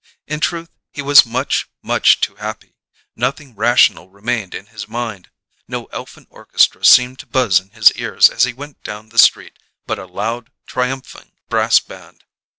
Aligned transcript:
In 0.25 0.39
truth, 0.39 0.71
he 0.91 1.03
was 1.03 1.27
much, 1.27 1.67
much 1.83 2.21
too 2.21 2.33
happy; 2.37 2.73
nothing 3.15 3.53
rational 3.55 4.09
remained 4.09 4.55
in 4.55 4.65
his 4.65 4.87
mind. 4.87 5.29
No 5.67 5.85
elfin 5.93 6.25
orchestra 6.31 6.83
seemed 6.83 7.19
to 7.19 7.27
buzz 7.27 7.59
in 7.59 7.69
his 7.69 7.91
ears 7.91 8.27
as 8.27 8.43
he 8.45 8.51
went 8.51 8.83
down 8.83 9.09
the 9.09 9.19
street, 9.19 9.59
but 9.85 9.99
a 9.99 10.07
loud, 10.07 10.49
triumphing 10.65 11.33
brass 11.49 11.79
band. 11.79 12.23